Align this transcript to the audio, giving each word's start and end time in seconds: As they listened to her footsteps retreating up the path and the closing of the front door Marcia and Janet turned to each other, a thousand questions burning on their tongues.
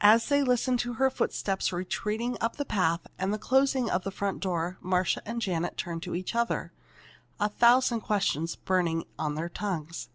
As 0.00 0.28
they 0.28 0.44
listened 0.44 0.78
to 0.78 0.92
her 0.92 1.10
footsteps 1.10 1.72
retreating 1.72 2.38
up 2.40 2.54
the 2.54 2.64
path 2.64 3.04
and 3.18 3.34
the 3.34 3.36
closing 3.36 3.90
of 3.90 4.04
the 4.04 4.12
front 4.12 4.38
door 4.38 4.78
Marcia 4.80 5.20
and 5.26 5.42
Janet 5.42 5.76
turned 5.76 6.04
to 6.04 6.14
each 6.14 6.36
other, 6.36 6.72
a 7.40 7.48
thousand 7.48 8.02
questions 8.02 8.54
burning 8.54 9.06
on 9.18 9.34
their 9.34 9.48
tongues. 9.48 10.08